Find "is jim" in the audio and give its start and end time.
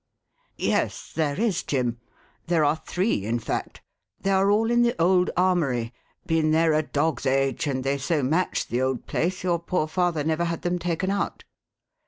1.39-1.99